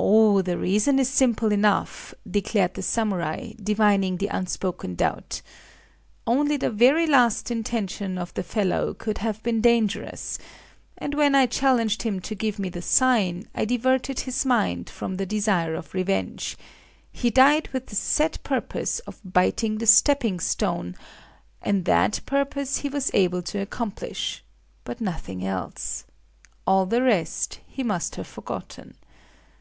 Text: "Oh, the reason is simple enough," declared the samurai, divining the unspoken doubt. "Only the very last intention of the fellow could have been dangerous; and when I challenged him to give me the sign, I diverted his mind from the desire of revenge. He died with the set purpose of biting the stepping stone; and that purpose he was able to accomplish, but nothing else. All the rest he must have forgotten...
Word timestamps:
"Oh, 0.00 0.42
the 0.42 0.56
reason 0.58 1.00
is 1.00 1.08
simple 1.08 1.50
enough," 1.50 2.14
declared 2.30 2.74
the 2.74 2.82
samurai, 2.82 3.52
divining 3.60 4.16
the 4.18 4.28
unspoken 4.28 4.94
doubt. 4.94 5.42
"Only 6.26 6.56
the 6.56 6.70
very 6.70 7.06
last 7.06 7.50
intention 7.50 8.16
of 8.16 8.32
the 8.34 8.44
fellow 8.44 8.94
could 8.94 9.18
have 9.18 9.42
been 9.42 9.60
dangerous; 9.60 10.38
and 10.96 11.14
when 11.14 11.34
I 11.34 11.46
challenged 11.46 12.02
him 12.04 12.20
to 12.20 12.36
give 12.36 12.60
me 12.60 12.68
the 12.68 12.80
sign, 12.82 13.48
I 13.54 13.64
diverted 13.64 14.20
his 14.20 14.46
mind 14.46 14.88
from 14.88 15.16
the 15.16 15.26
desire 15.26 15.74
of 15.74 15.92
revenge. 15.92 16.56
He 17.10 17.28
died 17.30 17.68
with 17.72 17.86
the 17.86 17.96
set 17.96 18.38
purpose 18.44 19.00
of 19.00 19.20
biting 19.24 19.78
the 19.78 19.86
stepping 19.86 20.38
stone; 20.38 20.94
and 21.60 21.84
that 21.86 22.20
purpose 22.26 22.78
he 22.78 22.88
was 22.88 23.10
able 23.12 23.42
to 23.42 23.58
accomplish, 23.58 24.44
but 24.84 25.00
nothing 25.00 25.44
else. 25.44 26.04
All 26.68 26.86
the 26.86 27.02
rest 27.02 27.58
he 27.66 27.82
must 27.82 28.14
have 28.14 28.28
forgotten... 28.28 28.94